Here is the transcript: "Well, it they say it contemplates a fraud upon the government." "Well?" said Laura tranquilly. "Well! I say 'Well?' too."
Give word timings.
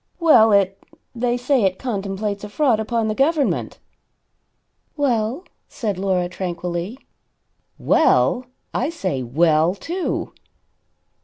"Well, 0.19 0.51
it 0.51 0.81
they 1.13 1.37
say 1.37 1.61
it 1.61 1.77
contemplates 1.77 2.43
a 2.43 2.49
fraud 2.49 2.79
upon 2.79 3.07
the 3.07 3.13
government." 3.13 3.77
"Well?" 4.97 5.43
said 5.69 5.99
Laura 5.99 6.27
tranquilly. 6.27 6.97
"Well! 7.77 8.47
I 8.73 8.89
say 8.89 9.21
'Well?' 9.21 9.75
too." 9.75 10.33